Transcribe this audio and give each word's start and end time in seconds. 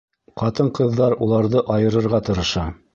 Ҡатын-ҡыҙҙар 0.41 1.17
уларҙы 1.27 1.65
айырырға 1.77 2.25
тырыша. 2.31 2.71